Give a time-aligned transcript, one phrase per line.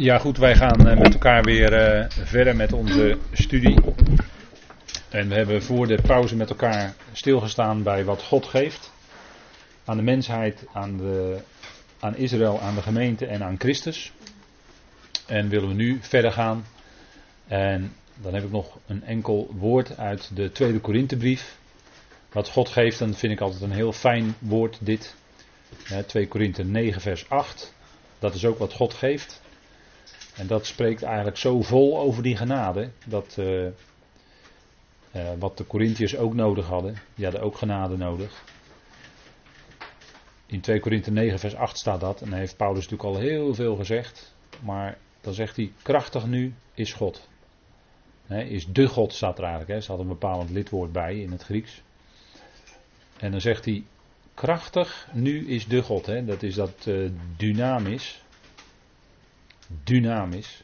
[0.00, 3.78] Ja, goed, wij gaan eh, met elkaar weer eh, verder met onze studie.
[5.08, 8.92] En we hebben voor de pauze met elkaar stilgestaan bij wat God geeft.
[9.84, 11.38] Aan de mensheid, aan, de,
[11.98, 14.12] aan Israël, aan de gemeente en aan Christus.
[15.26, 16.64] En willen we nu verder gaan.
[17.46, 21.56] En dan heb ik nog een enkel woord uit de tweede Korinthebrief.
[22.32, 25.14] Wat God geeft, dan vind ik altijd een heel fijn woord dit.
[26.06, 27.74] 2 Korinthe 9 vers 8.
[28.18, 29.40] Dat is ook wat God geeft.
[30.36, 32.90] En dat spreekt eigenlijk zo vol over die genade.
[33.06, 33.72] Dat uh, uh,
[35.38, 36.94] wat de Corinthiërs ook nodig hadden.
[37.14, 38.44] Die hadden ook genade nodig.
[40.46, 42.22] In 2 Korinthe 9 vers 8 staat dat.
[42.22, 44.34] En daar heeft Paulus natuurlijk al heel veel gezegd.
[44.60, 47.28] Maar dan zegt hij, krachtig nu is God.
[48.28, 49.82] Is de God staat er eigenlijk.
[49.82, 51.82] Er had een bepalend lidwoord bij in het Grieks.
[53.18, 53.84] En dan zegt hij,
[54.34, 56.26] krachtig nu is de God.
[56.26, 58.22] Dat is dat uh, dynamisch
[59.84, 60.62] dynamisch.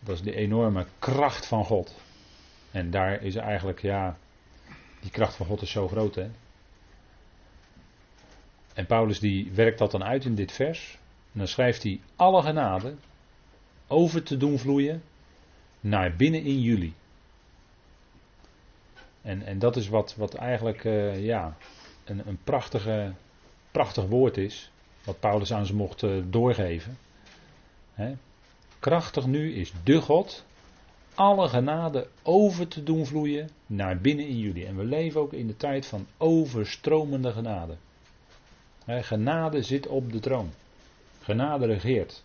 [0.00, 1.94] Dat is de enorme kracht van God.
[2.70, 4.16] En daar is eigenlijk, ja,
[5.00, 6.30] die kracht van God is zo groot, hè.
[8.74, 10.98] En Paulus die werkt dat dan uit in dit vers.
[11.32, 12.94] En dan schrijft hij alle genade
[13.86, 15.02] over te doen vloeien
[15.80, 16.94] naar binnen in jullie.
[19.22, 21.56] En, en dat is wat, wat eigenlijk uh, ja,
[22.04, 23.12] een, een prachtige,
[23.70, 24.70] prachtig woord is.
[25.04, 26.98] Wat Paulus aan ze mocht uh, doorgeven.
[28.78, 30.44] Krachtig nu is de God
[31.14, 34.66] alle genade over te doen vloeien naar binnen in jullie.
[34.66, 37.76] En we leven ook in de tijd van overstromende genade.
[38.86, 40.50] genade zit op de troon.
[41.20, 42.24] Genade regeert.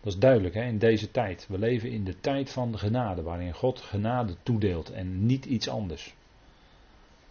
[0.00, 1.46] Dat is duidelijk in deze tijd.
[1.48, 5.68] We leven in de tijd van de genade, waarin God genade toedeelt en niet iets
[5.68, 6.14] anders.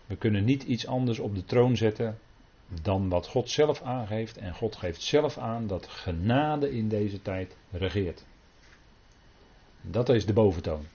[0.06, 2.18] We kunnen niet iets anders op de troon zetten
[2.82, 4.38] dan wat God zelf aangeeft.
[4.38, 8.26] En God geeft zelf aan dat genade in deze tijd regeert.
[9.82, 10.86] Dat is de boventoon.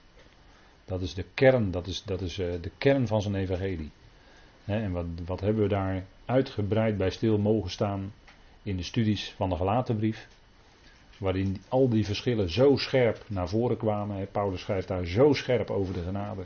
[0.85, 3.91] Dat is de kern, dat is, dat is uh, de kern van zijn evangelie.
[4.65, 8.13] en wat, wat hebben we daar uitgebreid bij stil mogen staan
[8.63, 10.27] in de studies van de gelatenbrief.
[11.17, 14.31] Waarin al die verschillen zo scherp naar voren kwamen.
[14.31, 16.45] Paulus schrijft daar zo scherp over de genade.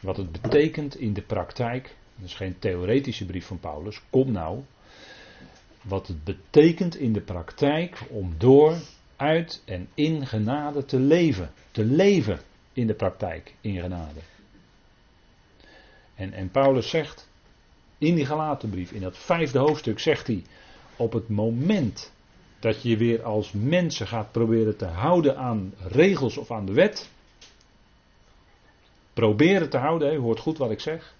[0.00, 4.02] Wat het betekent in de praktijk dat is geen theoretische brief van Paulus.
[4.10, 4.60] Kom nou.
[5.82, 8.76] Wat het betekent in de praktijk om door,
[9.16, 11.50] uit en in genade te leven.
[11.70, 12.40] Te leven
[12.72, 14.20] in de praktijk in genade.
[16.14, 17.28] En, en Paulus zegt
[17.98, 20.42] in die gelaten brief, in dat vijfde hoofdstuk, zegt hij:
[20.96, 22.12] op het moment
[22.58, 27.10] dat je weer als mensen gaat proberen te houden aan regels of aan de wet.
[29.12, 31.14] Proberen te houden, hoort goed wat ik zeg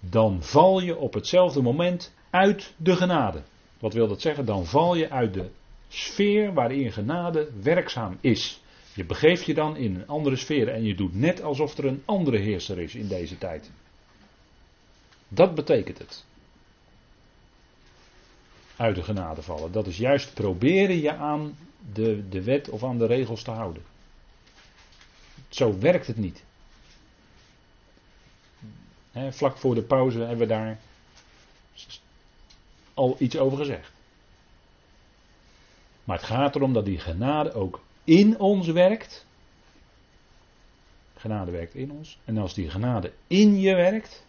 [0.00, 3.42] dan val je op hetzelfde moment uit de genade.
[3.78, 4.44] Wat wil dat zeggen?
[4.44, 5.50] Dan val je uit de
[5.88, 8.62] sfeer waarin genade werkzaam is.
[8.94, 12.02] Je begeeft je dan in een andere sfeer en je doet net alsof er een
[12.04, 13.70] andere heerser is in deze tijd.
[15.28, 16.24] Dat betekent het.
[18.76, 19.72] Uit de genade vallen.
[19.72, 21.56] Dat is juist proberen je aan
[21.92, 23.82] de, de wet of aan de regels te houden.
[25.48, 26.44] Zo werkt het niet
[29.30, 30.78] vlak voor de pauze hebben we daar
[32.94, 33.92] al iets over gezegd.
[36.04, 39.26] Maar het gaat erom dat die genade ook in ons werkt.
[41.16, 42.18] Genade werkt in ons.
[42.24, 44.24] En als die genade in je werkt,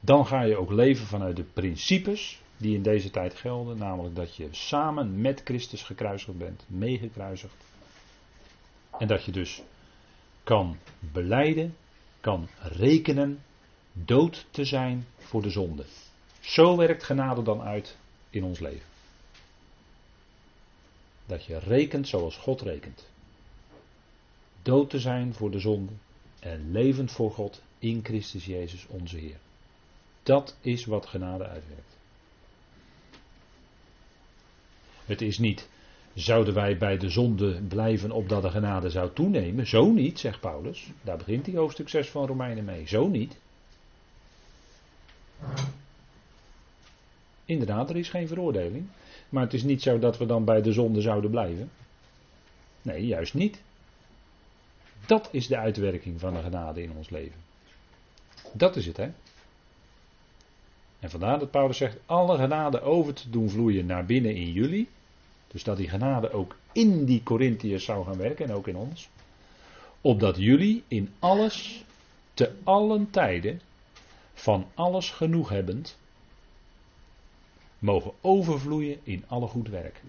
[0.00, 3.78] dan ga je ook leven vanuit de principes die in deze tijd gelden.
[3.78, 7.64] Namelijk dat je samen met Christus gekruisigd bent, meegekruisigd.
[8.98, 9.62] En dat je dus
[10.44, 11.76] kan beleiden
[12.28, 13.42] kan rekenen
[13.92, 15.84] dood te zijn voor de zonde.
[16.40, 17.96] Zo werkt genade dan uit
[18.30, 18.88] in ons leven.
[21.26, 23.08] Dat je rekent zoals God rekent.
[24.62, 25.92] Dood te zijn voor de zonde
[26.40, 29.38] en levend voor God in Christus Jezus onze Heer.
[30.22, 31.96] Dat is wat genade uitwerkt.
[35.04, 35.68] Het is niet
[36.18, 39.66] Zouden wij bij de zonde blijven opdat de genade zou toenemen?
[39.66, 40.90] Zo niet, zegt Paulus.
[41.02, 42.88] Daar begint hij hoofdstuk 6 van Romeinen mee.
[42.88, 43.36] Zo niet.
[47.44, 48.86] Inderdaad, er is geen veroordeling.
[49.28, 51.70] Maar het is niet zo dat we dan bij de zonde zouden blijven.
[52.82, 53.60] Nee, juist niet.
[55.06, 57.40] Dat is de uitwerking van de genade in ons leven.
[58.52, 59.10] Dat is het, hè?
[61.00, 64.88] En vandaar dat Paulus zegt: alle genade over te doen vloeien naar binnen in jullie.
[65.48, 69.08] Dus dat die genade ook in die Corinthiërs zou gaan werken en ook in ons.
[70.00, 71.84] Opdat jullie in alles,
[72.34, 73.60] te allen tijden,
[74.34, 75.98] van alles genoeg hebbend,
[77.78, 80.02] mogen overvloeien in alle goed werk.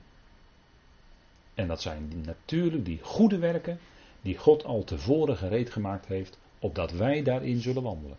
[1.53, 3.79] En dat zijn natuurlijk die goede werken
[4.21, 8.17] die God al tevoren gereed gemaakt heeft, opdat wij daarin zullen wandelen.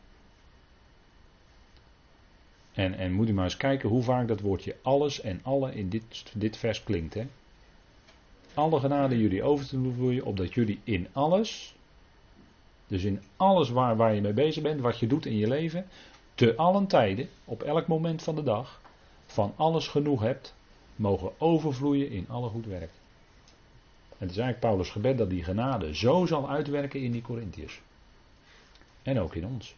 [2.81, 5.88] En, en moet u maar eens kijken hoe vaak dat woordje alles en alle in
[5.88, 7.15] dit, dit vers klinkt.
[7.15, 7.27] Hè?
[8.55, 11.75] Alle genade jullie over te vloeien, opdat jullie in alles,
[12.87, 15.87] dus in alles waar, waar je mee bezig bent, wat je doet in je leven,
[16.35, 18.81] te allen tijden, op elk moment van de dag,
[19.26, 20.55] van alles genoeg hebt,
[20.97, 22.91] mogen overvloeien in alle goed werk.
[24.09, 27.81] En het is eigenlijk Paulus' gebed dat die genade zo zal uitwerken in die Corinthiërs.
[29.03, 29.75] En ook in ons.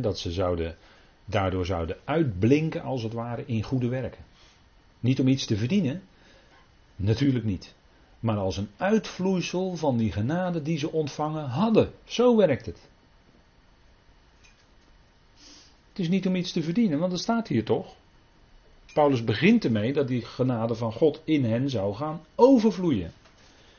[0.00, 0.76] Dat ze zouden,
[1.24, 4.24] daardoor zouden uitblinken als het ware in goede werken.
[5.00, 6.02] Niet om iets te verdienen,
[6.96, 7.74] natuurlijk niet.
[8.20, 11.92] Maar als een uitvloeisel van die genade die ze ontvangen hadden.
[12.04, 12.78] Zo werkt het.
[15.88, 17.94] Het is niet om iets te verdienen, want dat staat hier toch.
[18.92, 23.12] Paulus begint ermee dat die genade van God in hen zou gaan overvloeien.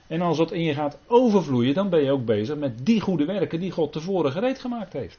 [0.08, 3.26] En als dat in je gaat overvloeien, dan ben je ook bezig met die goede
[3.26, 5.18] werken die God tevoren gereed gemaakt heeft.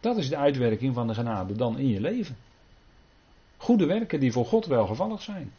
[0.00, 2.36] Dat is de uitwerking van de genade dan in je leven.
[3.56, 5.52] Goede werken die voor God welgevallig zijn.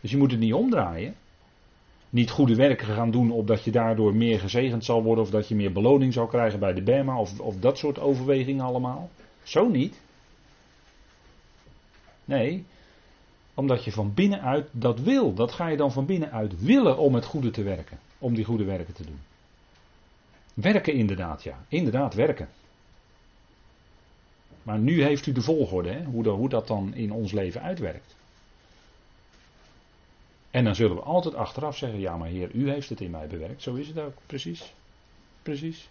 [0.00, 1.14] Dus je moet het niet omdraaien.
[2.10, 5.54] Niet goede werken gaan doen opdat je daardoor meer gezegend zal worden of dat je
[5.54, 9.10] meer beloning zal krijgen bij de Bema of, of dat soort overwegingen allemaal.
[9.42, 10.00] Zo niet.
[12.24, 12.64] Nee,
[13.54, 15.34] omdat je van binnenuit dat wil.
[15.34, 17.98] Dat ga je dan van binnenuit willen om het goede te werken.
[18.18, 19.18] Om die goede werken te doen.
[20.60, 21.64] Werken inderdaad, ja.
[21.68, 22.48] Inderdaad, werken.
[24.62, 26.04] Maar nu heeft u de volgorde, hè?
[26.04, 28.16] Hoe, hoe dat dan in ons leven uitwerkt.
[30.50, 33.26] En dan zullen we altijd achteraf zeggen: Ja, maar Heer, u heeft het in mij
[33.26, 33.62] bewerkt.
[33.62, 34.72] Zo is het ook, precies.
[35.42, 35.88] Precies.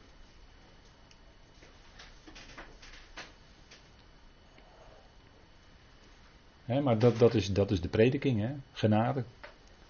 [6.66, 8.52] maar dat, dat, is, dat is de prediking, hè?
[8.72, 9.24] genade.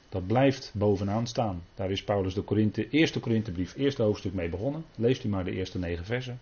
[0.09, 1.63] Dat blijft bovenaan staan.
[1.75, 4.85] Daar is Paulus de Korinthe, eerste Korinthebrief, eerste hoofdstuk mee begonnen.
[4.95, 6.39] Leest u maar de eerste negen versen.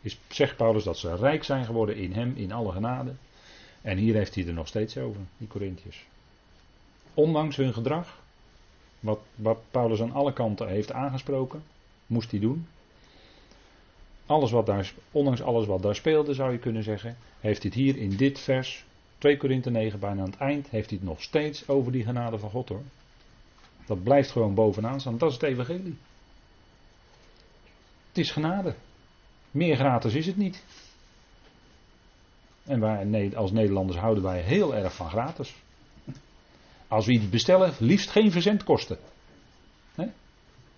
[0.00, 3.14] Is, zegt Paulus dat ze rijk zijn geworden in hem, in alle genade.
[3.82, 6.04] En hier heeft hij er nog steeds over, die Corinthiërs.
[7.14, 8.22] Ondanks hun gedrag,
[9.00, 11.62] wat, wat Paulus aan alle kanten heeft aangesproken,
[12.06, 12.66] moest hij doen.
[14.26, 17.80] Alles wat daar, ondanks alles wat daar speelde, zou je kunnen zeggen, heeft hij het
[17.80, 18.84] hier in dit vers,
[19.18, 22.38] 2 Korinthe 9, bijna aan het eind, heeft hij het nog steeds over die genade
[22.38, 22.82] van God hoor.
[23.86, 25.18] Dat blijft gewoon bovenaan staan.
[25.18, 25.96] Dat is het evangelie.
[28.08, 28.74] Het is genade.
[29.50, 30.62] Meer gratis is het niet.
[32.64, 35.54] En wij als Nederlanders houden wij heel erg van gratis.
[36.88, 38.98] Als we iets bestellen, liefst geen verzendkosten.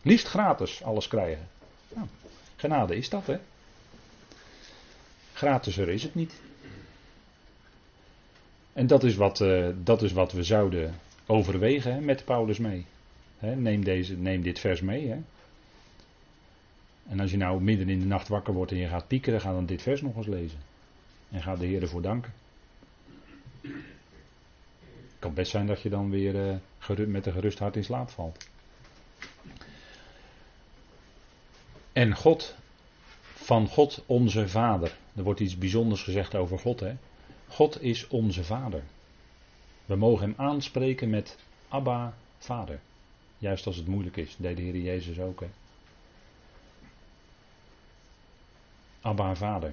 [0.03, 1.49] Liefst gratis alles krijgen.
[1.89, 2.07] Nou,
[2.57, 3.39] genade is dat, hè?
[5.33, 6.41] Gratiser is het niet.
[8.79, 10.95] En dat is wat, uh, dat is wat we zouden
[11.27, 12.87] overwegen hè, met Paulus mee.
[13.39, 15.09] Hè, neem, deze, neem dit vers mee.
[15.09, 15.19] Hè.
[17.09, 19.53] En als je nou midden in de nacht wakker wordt en je gaat piekeren, ga
[19.53, 20.59] dan dit vers nog eens lezen.
[21.31, 22.33] En ga de Heer ervoor danken.
[23.61, 26.35] Het kan best zijn dat je dan weer
[26.89, 28.49] uh, met een gerust hart in slaap valt.
[31.93, 32.57] En God,
[33.23, 34.97] van God onze Vader.
[35.17, 36.81] Er wordt iets bijzonders gezegd over God.
[36.81, 36.95] Hè?
[37.49, 38.83] God is onze Vader.
[39.87, 41.37] We mogen Hem aanspreken met
[41.69, 42.81] Abba, Vader.
[43.39, 45.41] Juist als het moeilijk is, deed de Heer Jezus ook.
[45.41, 45.49] Hè?
[49.01, 49.73] Abba, Vader.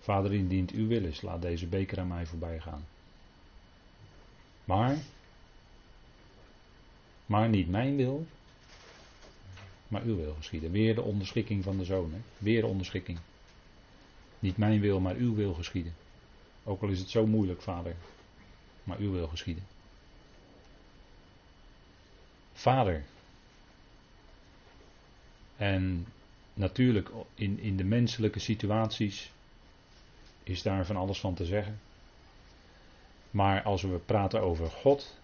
[0.00, 2.84] Vader, indient uw wil is, laat deze beker aan mij voorbij gaan.
[4.64, 4.96] Maar,
[7.26, 8.26] maar niet mijn wil,
[9.88, 10.70] maar uw wil geschieden.
[10.70, 12.12] Weer de onderschikking van de zoon.
[12.38, 13.18] Weer de onderschikking.
[14.44, 15.94] Niet mijn wil, maar uw wil geschieden.
[16.64, 17.96] Ook al is het zo moeilijk, vader.
[18.82, 19.64] Maar uw wil geschieden.
[22.52, 23.04] Vader.
[25.56, 26.06] En
[26.54, 29.32] natuurlijk, in, in de menselijke situaties
[30.42, 31.80] is daar van alles van te zeggen.
[33.30, 35.18] Maar als we praten over God,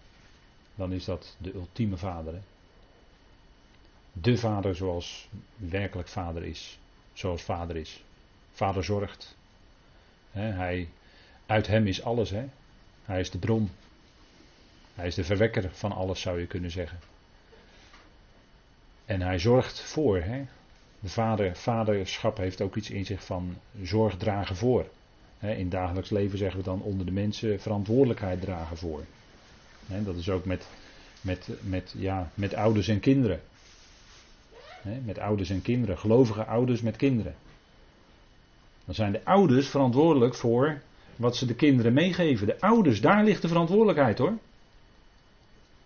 [0.75, 2.33] dan is dat de ultieme vader.
[2.33, 2.41] Hè?
[4.13, 6.79] De vader zoals werkelijk vader is.
[7.13, 8.03] Zoals vader is.
[8.51, 9.35] Vader zorgt.
[10.31, 10.89] hij,
[11.45, 12.31] uit hem is alles.
[13.05, 13.71] Hij is de bron.
[14.95, 16.99] Hij is de verwekker van alles, zou je kunnen zeggen.
[19.05, 20.23] En hij zorgt voor.
[20.99, 24.85] De vader, vaderschap heeft ook iets in zich van zorg dragen voor.
[25.39, 29.03] In dagelijks leven zeggen we dan onder de mensen verantwoordelijkheid dragen voor.
[29.85, 30.67] Dat is ook met,
[31.21, 33.41] met, met, ja, met ouders en kinderen.
[34.81, 37.35] met ouders en kinderen, gelovige ouders met kinderen.
[38.91, 40.81] Dan zijn de ouders verantwoordelijk voor
[41.15, 42.47] wat ze de kinderen meegeven.
[42.47, 44.33] De ouders, daar ligt de verantwoordelijkheid hoor.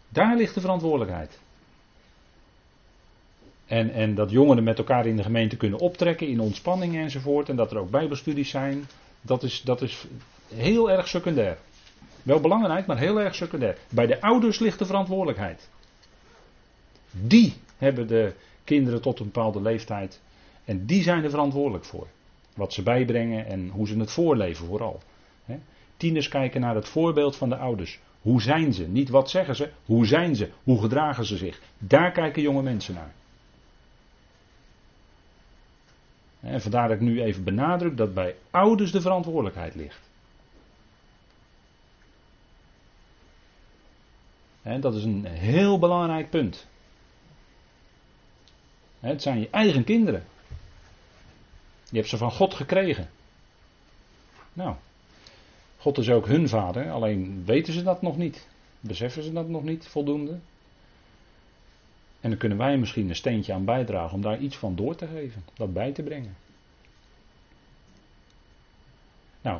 [0.09, 1.39] Daar ligt de verantwoordelijkheid.
[3.65, 7.49] En, en dat jongeren met elkaar in de gemeente kunnen optrekken in ontspanning enzovoort.
[7.49, 8.85] En dat er ook bijbelstudies zijn.
[9.21, 10.05] Dat is, dat is
[10.53, 11.57] heel erg secundair.
[12.23, 13.77] Wel belangrijk, maar heel erg secundair.
[13.89, 15.69] Bij de ouders ligt de verantwoordelijkheid.
[17.11, 18.33] Die hebben de
[18.63, 20.21] kinderen tot een bepaalde leeftijd.
[20.63, 22.07] En die zijn er verantwoordelijk voor.
[22.55, 24.99] Wat ze bijbrengen en hoe ze het voorleven vooral.
[25.97, 27.99] Tieners kijken naar het voorbeeld van de ouders.
[28.21, 28.87] Hoe zijn ze?
[28.87, 30.51] Niet wat zeggen ze, hoe zijn ze?
[30.63, 31.61] Hoe gedragen ze zich?
[31.77, 33.13] Daar kijken jonge mensen naar.
[36.39, 40.09] En vandaar dat ik nu even benadruk dat bij ouders de verantwoordelijkheid ligt.
[44.61, 46.67] En dat is een heel belangrijk punt.
[48.99, 50.23] Het zijn je eigen kinderen.
[51.95, 53.09] Je hebt ze van God gekregen.
[54.53, 54.75] Nou,
[55.77, 58.47] God is ook hun vader, alleen weten ze dat nog niet.
[58.79, 60.39] Beseffen ze dat nog niet voldoende?
[62.19, 65.07] En dan kunnen wij misschien een steentje aan bijdragen om daar iets van door te
[65.07, 66.35] geven, dat bij te brengen.
[69.41, 69.59] Nou,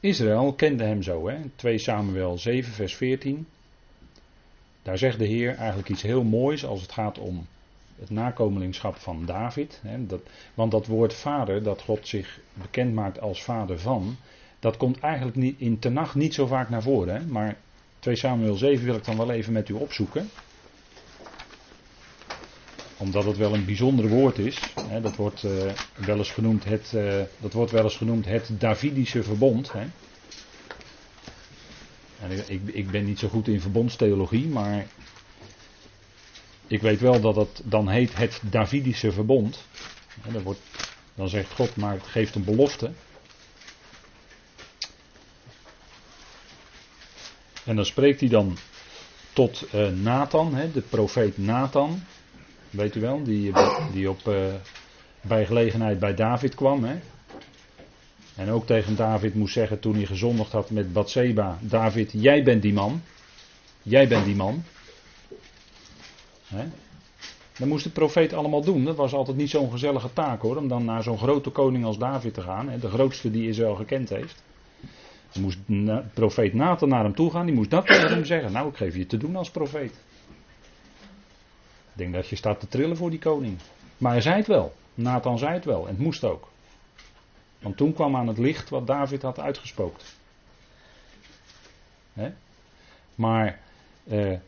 [0.00, 1.40] Israël kende hem zo, hè?
[1.56, 3.46] 2 Samuel 7, vers 14.
[4.82, 7.46] Daar zegt de Heer eigenlijk iets heel moois als het gaat om
[8.02, 9.80] het nakomelingschap van David.
[9.82, 10.06] Hè?
[10.06, 10.20] Dat,
[10.54, 14.16] want dat woord vader, dat God zich bekend maakt als vader van,
[14.58, 17.14] dat komt eigenlijk niet, in Tenach niet zo vaak naar voren.
[17.14, 17.26] Hè?
[17.26, 17.56] Maar
[17.98, 20.28] 2 Samuel 7 wil ik dan wel even met u opzoeken
[23.02, 24.58] omdat het wel een bijzonder woord is.
[24.88, 25.50] Hè, dat, wordt, uh,
[26.06, 29.72] wel eens genoemd het, uh, dat wordt wel eens genoemd het Davidische verbond.
[29.72, 29.84] Hè.
[32.20, 34.86] En ik, ik, ben niet zo goed in verbondstheologie, maar
[36.72, 39.66] ik weet wel dat het dan heet het Davidische verbond.
[40.20, 40.60] Hè, wordt,
[41.14, 42.90] dan zegt God, maar het geeft een belofte.
[47.64, 48.56] En dan spreekt hij dan
[49.32, 52.02] tot uh, Nathan, hè, de profeet Nathan.
[52.70, 53.52] Weet u wel, die,
[53.92, 54.54] die op, uh,
[55.20, 56.84] bij gelegenheid bij David kwam.
[56.84, 57.00] Hè?
[58.34, 61.58] En ook tegen David moest zeggen toen hij gezondigd had met Bathseba.
[61.60, 63.02] David, jij bent die man.
[63.82, 64.64] Jij bent die man.
[67.58, 68.84] Dat moest de profeet allemaal doen.
[68.84, 70.56] Dat was altijd niet zo'n gezellige taak hoor.
[70.56, 72.78] Om dan naar zo'n grote koning als David te gaan.
[72.80, 74.42] De grootste die Israël gekend heeft.
[75.32, 77.46] Dan moest de profeet Nathan naar hem toe gaan.
[77.46, 78.52] Die moest dat tegen hem zeggen.
[78.52, 79.92] Nou, ik geef je te doen als profeet.
[81.92, 83.58] Ik denk dat je staat te trillen voor die koning.
[83.98, 84.72] Maar hij zei het wel.
[84.94, 85.86] Nathan zei het wel.
[85.86, 86.48] En het moest ook.
[87.58, 90.16] Want toen kwam aan het licht wat David had uitgespookt.
[93.14, 93.60] Maar
[94.04, 94.38] eh,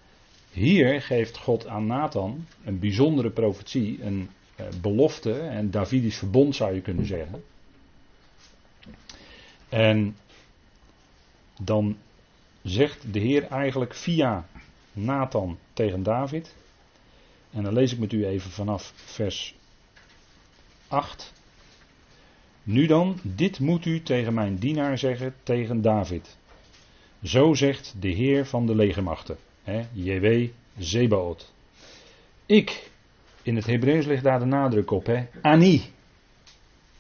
[0.55, 6.75] hier geeft God aan Nathan een bijzondere profetie, een eh, belofte, een Davidisch verbond zou
[6.75, 7.43] je kunnen zeggen.
[9.69, 10.17] En
[11.61, 11.97] dan
[12.63, 14.47] zegt de Heer eigenlijk via
[14.93, 16.55] Nathan tegen David:
[17.51, 19.55] en dan lees ik met u even vanaf vers
[20.89, 21.33] 8.
[22.63, 26.37] Nu dan, dit moet u tegen mijn dienaar zeggen, tegen David.
[27.23, 29.37] Zo zegt de Heer van de legermachten,
[29.93, 31.53] JW Zebaot.
[32.47, 32.91] Ik,
[33.43, 35.83] in het Hebreeuws ligt daar de nadruk op, hè, Ani.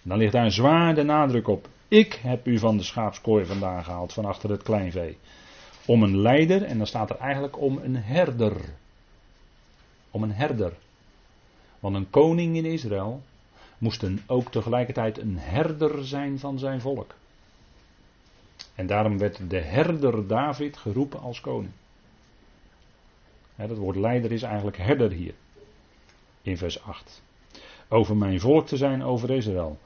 [0.03, 1.69] Dan ligt daar een zwaar de nadruk op.
[1.89, 5.17] Ik heb u van de schaapskooi vandaan gehaald, van achter het kleinvee.
[5.87, 8.57] Om een leider, en dan staat er eigenlijk om een herder
[10.15, 10.73] om een herder.
[11.81, 13.23] Want een koning in Israël
[13.79, 17.15] moest een, ook tegelijkertijd een herder zijn van zijn volk.
[18.75, 21.73] En daarom werd de herder David geroepen als koning.
[23.55, 25.35] Het woord leider is eigenlijk herder hier.
[26.43, 27.23] In vers 8.
[27.89, 29.79] Over mijn volk te zijn, over Israël.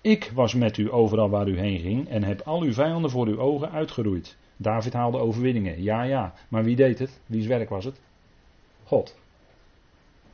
[0.00, 3.26] Ik was met u overal waar u heen ging en heb al uw vijanden voor
[3.26, 4.36] uw ogen uitgeroeid.
[4.56, 5.82] David haalde overwinningen.
[5.82, 6.34] Ja, ja.
[6.48, 7.20] Maar wie deed het?
[7.26, 8.00] Wie's werk was het?
[8.84, 9.16] God.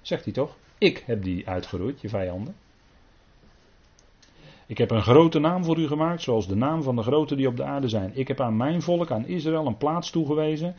[0.01, 0.57] Zegt hij toch?
[0.79, 2.55] Ik heb die uitgeroeid, je vijanden.
[4.67, 7.49] Ik heb een grote naam voor u gemaakt, zoals de naam van de grote die
[7.49, 8.11] op de aarde zijn.
[8.15, 10.75] Ik heb aan mijn volk, aan Israël, een plaats toegewezen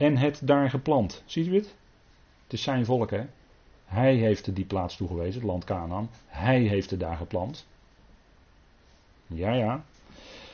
[0.00, 1.22] en het daar geplant.
[1.26, 1.74] Ziet u het?
[2.44, 3.22] Het is zijn volk, hè?
[3.84, 6.10] Hij heeft er die plaats toegewezen, het land Canaan.
[6.26, 7.66] Hij heeft het daar geplant.
[9.26, 9.84] Ja, ja.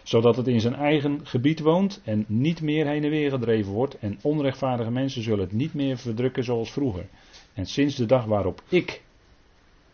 [0.02, 3.98] Zodat het in zijn eigen gebied woont en niet meer heen en weer gedreven wordt.
[3.98, 7.06] En onrechtvaardige mensen zullen het niet meer verdrukken zoals vroeger.
[7.54, 9.02] En sinds de dag waarop ik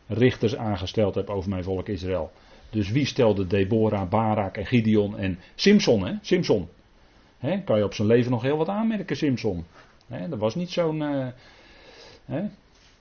[0.07, 2.33] richters aangesteld heb over mijn volk Israël.
[2.71, 6.15] Dus wie stelde Deborah, Barak en Gideon en Simson, hè?
[6.21, 6.69] Simson.
[7.65, 9.65] Kan je op zijn leven nog heel wat aanmerken, Simson.
[10.07, 10.29] Hè?
[10.29, 10.99] Dat was niet zo'n.
[12.27, 12.45] Dat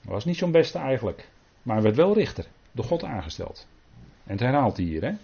[0.02, 1.30] was niet zo'n beste eigenlijk.
[1.64, 3.68] Maar hij werd wel richter, door God aangesteld.
[4.24, 5.18] En het herhaalt hij hier.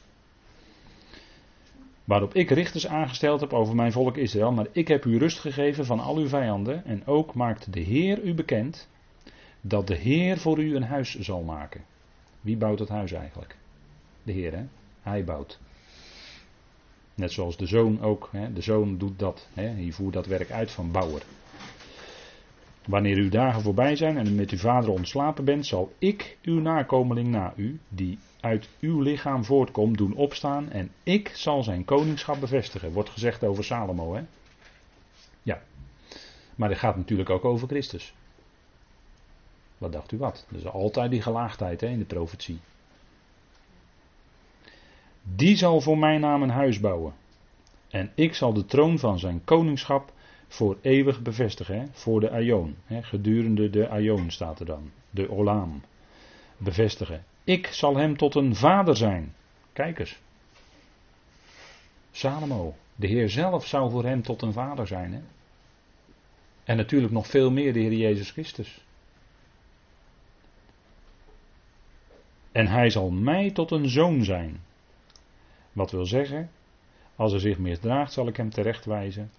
[2.04, 5.86] Waarop ik richters aangesteld heb over mijn volk Israël, maar ik heb u rust gegeven
[5.86, 6.86] van al uw vijanden.
[6.86, 8.90] En ook maakt de Heer u bekend
[9.62, 11.84] dat de Heer voor u een huis zal maken.
[12.42, 13.58] Wie bouwt het huis eigenlijk?
[14.24, 14.64] De Heer, hè?
[15.02, 15.60] Hij bouwt.
[17.18, 18.30] Net zoals de zoon ook.
[18.32, 18.54] Hè?
[18.54, 19.48] De zoon doet dat.
[19.54, 19.68] Hè?
[19.68, 21.22] Hij voert dat werk uit van bouwer.
[22.86, 26.60] Wanneer uw dagen voorbij zijn en u met uw vader ontslapen bent, zal ik uw
[26.60, 32.40] nakomeling na u, die uit uw lichaam voortkomt, doen opstaan en ik zal zijn koningschap
[32.40, 32.92] bevestigen.
[32.92, 34.22] Wordt gezegd over Salomo, hè?
[35.44, 35.62] Ja.
[36.56, 38.14] Maar het gaat natuurlijk ook over Christus.
[39.78, 40.46] Wat dacht u wat?
[40.50, 42.60] Dus altijd die gelaagdheid hè, in de profetie.
[45.36, 47.14] Die zal voor mijn naam een huis bouwen.
[47.90, 50.14] En ik zal de troon van zijn koningschap
[50.48, 51.90] voor eeuwig bevestigen.
[51.92, 52.76] Voor de Aion.
[53.02, 54.92] Gedurende de Aion staat er dan.
[55.10, 55.82] De Olaam.
[56.58, 57.24] Bevestigen.
[57.44, 59.34] Ik zal hem tot een vader zijn.
[59.74, 60.20] Kijk eens.
[62.12, 62.76] Salomo.
[62.96, 65.14] De Heer zelf zou voor hem tot een vader zijn.
[65.14, 65.20] Hè?
[66.64, 68.86] En natuurlijk nog veel meer de Heer Jezus Christus.
[72.52, 74.60] En hij zal mij tot een zoon zijn.
[75.78, 76.50] Wat wil zeggen,
[77.16, 79.32] als er zich misdraagt, zal ik hem terechtwijzen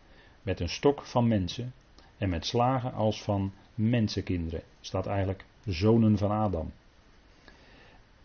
[0.42, 1.72] met een stok van mensen
[2.18, 4.62] en met slagen als van mensenkinderen.
[4.80, 6.72] Staat eigenlijk zonen van Adam.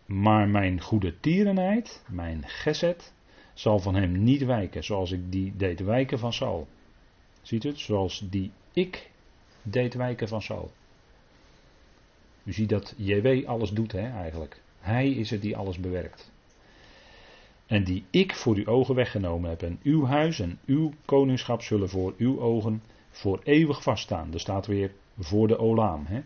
[0.05, 3.13] Maar mijn goede tierenheid, mijn geset,
[3.53, 6.67] zal van hem niet wijken, zoals ik die deed wijken van Saul.
[7.41, 7.79] Ziet u het?
[7.79, 9.09] Zoals die ik
[9.61, 10.71] deed wijken van Saul.
[12.43, 14.61] U ziet dat JW alles doet, hè, eigenlijk.
[14.79, 16.31] Hij is het die alles bewerkt.
[17.65, 19.61] En die ik voor uw ogen weggenomen heb.
[19.61, 24.33] En uw huis en uw koningschap zullen voor uw ogen voor eeuwig vaststaan.
[24.33, 26.05] Er staat weer voor de Olaam.
[26.05, 26.21] Hè?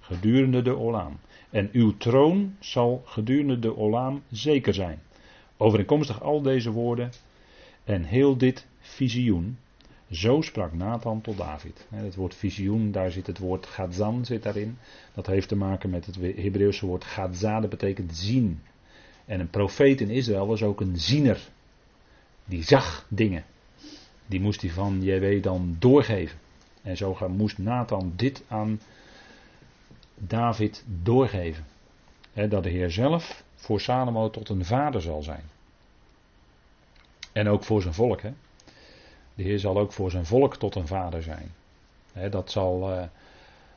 [0.00, 1.18] Gedurende de Olaam.
[1.50, 5.02] En uw troon zal gedurende de Olaam zeker zijn.
[5.56, 7.10] Overeenkomstig al deze woorden
[7.84, 9.58] en heel dit visioen.
[10.10, 11.86] Zo sprak Nathan tot David.
[11.88, 14.78] Het woord visioen, daar zit het woord gadzan zit daarin.
[15.14, 18.60] Dat heeft te maken met het Hebreeuwse woord gadza, dat betekent zien.
[19.24, 21.48] En een profeet in Israël was ook een ziener.
[22.44, 23.44] Die zag dingen.
[24.26, 26.38] Die moest hij van JW dan doorgeven.
[26.82, 28.80] En zo moest Nathan dit aan
[30.14, 31.64] David doorgeven.
[32.48, 35.44] dat de Heer zelf voor Salomo tot een vader zal zijn.
[37.32, 38.22] En ook voor zijn volk.
[38.22, 38.32] He.
[39.34, 41.54] De Heer zal ook voor zijn volk tot een vader zijn.
[42.30, 43.02] dat, zal, uh,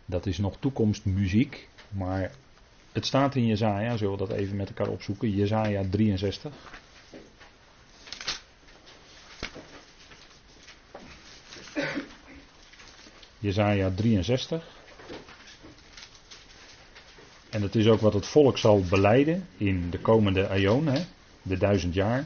[0.05, 1.69] dat is nog toekomstmuziek.
[1.89, 2.31] Maar
[2.95, 5.29] het staat in Jezaja, zullen we dat even met elkaar opzoeken.
[5.29, 6.53] Jezaja 63.
[13.39, 14.63] Jezaja 63.
[17.49, 20.89] En dat is ook wat het volk zal beleiden in de komende aion,
[21.41, 22.25] de duizend jaar.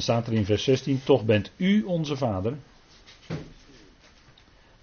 [0.00, 2.58] Dan staat er in vers 16: Toch bent u onze vader.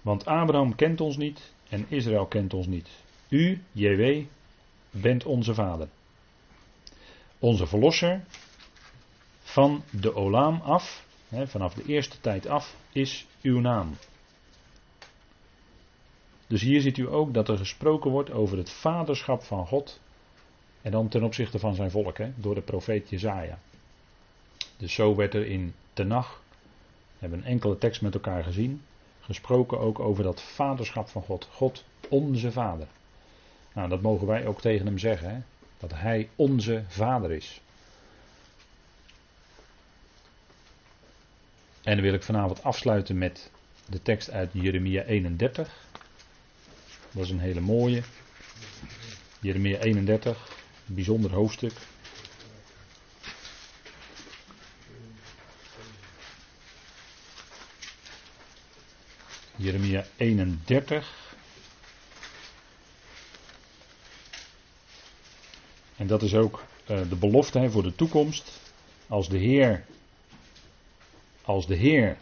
[0.02, 2.88] Want Abraham kent ons niet en Israël kent ons niet.
[3.28, 4.24] U, JW,
[4.90, 5.88] bent onze vader.
[7.38, 8.24] Onze verlosser
[9.42, 13.96] van de Olaam af, hè, vanaf de eerste tijd af, is uw naam.
[16.46, 20.00] Dus hier ziet u ook dat er gesproken wordt over het vaderschap van God.
[20.82, 23.58] En dan ten opzichte van zijn volk, hè, door de profeet Jezaja.
[24.78, 26.40] Dus zo werd er in Tenach,
[27.12, 28.82] we hebben een enkele tekst met elkaar gezien,
[29.20, 31.48] gesproken ook over dat vaderschap van God.
[31.52, 32.86] God, onze vader.
[33.72, 35.40] Nou, dat mogen wij ook tegen hem zeggen, hè?
[35.78, 37.60] dat hij onze vader is.
[41.82, 43.50] En dan wil ik vanavond afsluiten met
[43.86, 45.86] de tekst uit Jeremia 31.
[47.10, 48.02] Dat is een hele mooie.
[49.40, 50.48] Jeremia 31,
[50.88, 51.72] een bijzonder hoofdstuk.
[59.58, 61.36] Jeremia 31.
[65.96, 68.60] En dat is ook uh, de belofte hè, voor de toekomst.
[69.08, 69.84] Als de Heer,
[71.42, 72.16] als de Heer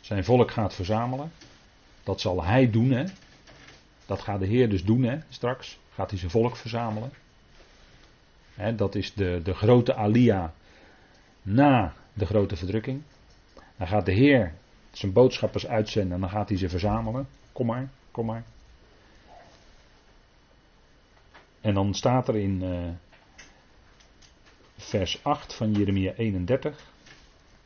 [0.00, 1.32] zijn volk gaat verzamelen,
[2.02, 2.90] dat zal Hij doen.
[2.90, 3.04] Hè.
[4.06, 5.78] Dat gaat de Heer dus doen hè, straks.
[5.94, 7.12] Gaat hij zijn volk verzamelen.
[8.54, 10.54] Hè, dat is de, de grote alia
[11.42, 13.02] na de grote verdrukking.
[13.76, 14.54] Dan gaat de Heer
[14.90, 17.28] Zijn boodschappers uitzenden en dan gaat hij ze verzamelen.
[17.52, 18.44] Kom maar, kom maar.
[21.60, 22.88] En dan staat er in uh,
[24.76, 26.92] vers 8 van Jeremia 31.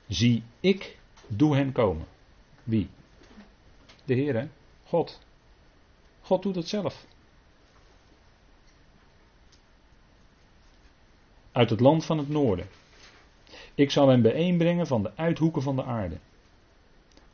[0.08, 2.06] Zie, ik doe hen komen.
[2.62, 2.88] Wie?
[4.04, 4.48] De Heer?
[4.84, 5.20] God.
[6.20, 7.06] God doet het zelf.
[11.52, 12.66] Uit het land van het noorden.
[13.74, 16.18] Ik zal hen bijeenbrengen van de uithoeken van de aarde.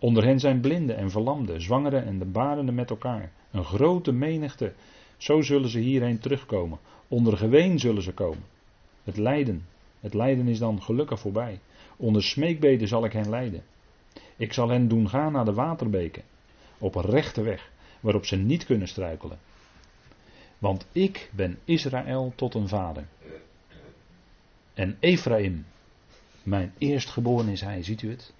[0.00, 3.32] Onder hen zijn blinden en verlamden, zwangeren en de barenden met elkaar.
[3.50, 4.72] Een grote menigte.
[5.16, 6.78] Zo zullen ze hierheen terugkomen.
[7.08, 8.44] Onder geween zullen ze komen.
[9.04, 9.66] Het lijden.
[10.00, 11.60] Het lijden is dan gelukkig voorbij.
[11.96, 13.62] Onder smeekbeden zal ik hen leiden.
[14.36, 16.22] Ik zal hen doen gaan naar de waterbeken.
[16.78, 19.38] Op een rechte weg, waarop ze niet kunnen struikelen.
[20.58, 23.06] Want ik ben Israël tot een vader.
[24.74, 25.66] En Ephraim,
[26.42, 28.32] mijn eerstgeboren is hij, ziet u het?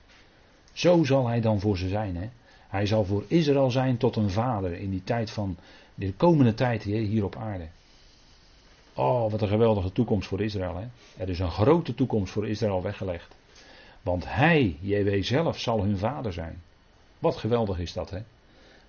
[0.72, 2.16] Zo zal hij dan voor ze zijn.
[2.16, 2.28] Hè?
[2.68, 5.56] Hij zal voor Israël zijn tot een vader in die tijd van
[5.94, 7.66] de komende tijd hier op aarde.
[8.94, 10.76] Oh, wat een geweldige toekomst voor Israël.
[10.76, 10.87] Hè?
[11.22, 13.35] Er is een grote toekomst voor Israël weggelegd.
[14.02, 16.62] Want hij, JW zelf, zal hun vader zijn.
[17.18, 18.20] Wat geweldig is dat, hè?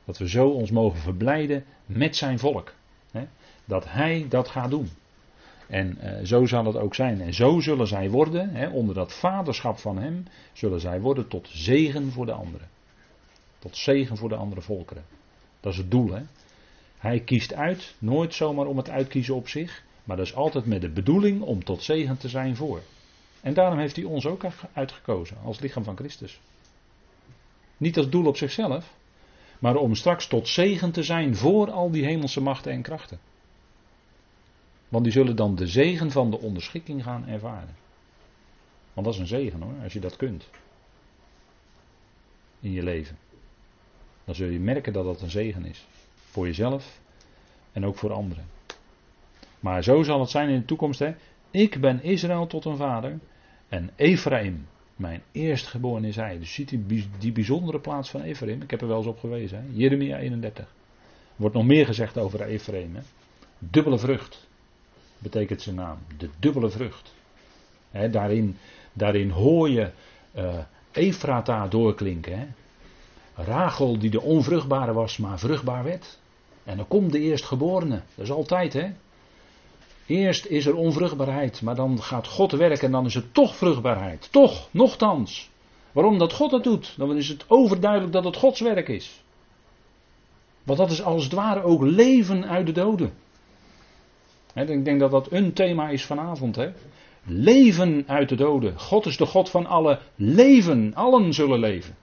[0.06, 2.74] Dat we zo ons mogen verblijden met zijn volk.
[3.12, 3.28] Hè?
[3.66, 4.90] Dat hij dat gaat doen.
[5.72, 7.22] En uh, zo zal het ook zijn.
[7.22, 11.48] En zo zullen zij worden, hè, onder dat vaderschap van hem, zullen zij worden tot
[11.52, 12.68] zegen voor de anderen.
[13.60, 15.04] Tot zegen voor de andere volkeren.
[15.60, 16.12] Dat is het doel.
[16.12, 16.22] Hè.
[16.98, 20.82] Hij kiest uit, nooit zomaar om het uitkiezen op zich, maar dat is altijd met
[20.82, 22.82] de bedoeling om tot zegen te zijn voor.
[23.42, 26.40] En daarom heeft hij ons ook uitgekozen als lichaam van Christus.
[27.78, 28.94] Niet als doel op zichzelf,
[29.60, 33.20] maar om straks tot zegen te zijn voor al die hemelse machten en krachten.
[34.92, 37.76] Want die zullen dan de zegen van de onderschikking gaan ervaren.
[38.94, 40.50] Want dat is een zegen hoor, als je dat kunt.
[42.60, 43.18] In je leven.
[44.24, 45.86] Dan zul je merken dat dat een zegen is.
[46.14, 47.00] Voor jezelf
[47.72, 48.46] en ook voor anderen.
[49.60, 51.00] Maar zo zal het zijn in de toekomst.
[51.00, 51.14] Hè?
[51.52, 53.20] Ik ben Israël tot een vader.
[53.68, 56.40] En Ephraim, mijn eerstgeboren is hij.
[56.40, 56.86] Dus ziet u
[57.20, 58.62] die bijzondere plaats van Ephraim.
[58.62, 59.58] Ik heb er wel eens op gewezen.
[59.58, 59.64] Hè?
[59.72, 60.74] Jeremia 31.
[61.36, 62.96] Wordt nog meer gezegd over Ephraim.
[62.96, 63.02] Hè?
[63.60, 64.50] Dubbele vrucht
[65.22, 65.98] betekent zijn naam.
[66.18, 67.14] De dubbele vrucht.
[68.12, 68.58] daarin,
[68.94, 69.92] daarin hoor je
[70.36, 70.58] uh,
[70.92, 72.38] Efrata doorklinken.
[72.38, 72.46] He.
[73.44, 76.20] Rachel die de onvruchtbare was, maar vruchtbaar werd.
[76.64, 78.02] En dan komt de eerstgeborene.
[78.16, 78.90] Dat is altijd hè.
[80.06, 84.28] Eerst is er onvruchtbaarheid, maar dan gaat God werken en dan is het toch vruchtbaarheid.
[84.32, 85.50] Toch, nochtans.
[85.92, 86.94] Waarom dat God dat doet?
[86.98, 89.22] Dan is het overduidelijk dat het Gods werk is.
[90.64, 93.14] Want dat is als het ware ook leven uit de doden
[94.54, 96.58] ik denk dat dat een thema is vanavond.
[97.24, 98.80] Leven uit de doden.
[98.80, 100.96] God is de God van alle leven.
[100.96, 101.96] Allen zullen leven.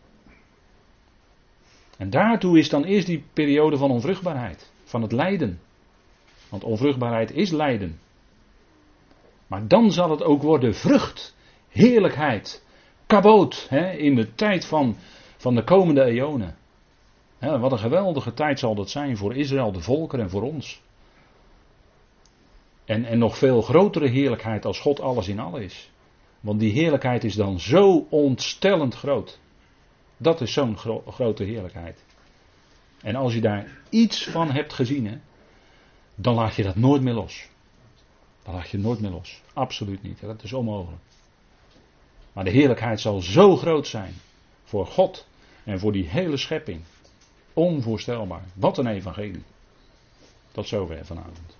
[1.98, 4.72] En daartoe is dan eerst die periode van onvruchtbaarheid.
[4.84, 5.60] Van het lijden.
[6.48, 7.98] Want onvruchtbaarheid is lijden.
[9.46, 11.36] Maar dan zal het ook worden vrucht,
[11.68, 12.64] heerlijkheid,
[13.06, 14.96] kaboot in de tijd van,
[15.36, 16.56] van de komende eonen.
[17.38, 20.82] wat een geweldige tijd zal dat zijn voor Israël, de volkeren en voor ons.
[22.88, 25.90] En, en nog veel grotere heerlijkheid als God alles in alles is.
[26.40, 29.38] Want die heerlijkheid is dan zo ontstellend groot.
[30.16, 32.04] Dat is zo'n grote heerlijkheid.
[33.02, 35.20] En als je daar iets van hebt gezien,
[36.14, 37.48] dan laat je dat nooit meer los.
[38.42, 39.42] Dan laat je nooit meer los.
[39.52, 40.20] Absoluut niet.
[40.20, 41.02] Dat is onmogelijk.
[42.32, 44.14] Maar de heerlijkheid zal zo groot zijn.
[44.64, 45.26] Voor God
[45.64, 46.82] en voor die hele schepping.
[47.52, 48.44] Onvoorstelbaar.
[48.54, 49.44] Wat een evangelie.
[50.52, 51.57] Tot zover vanavond.